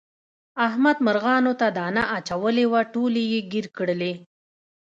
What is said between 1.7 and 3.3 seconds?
دانه اچولې وه ټولې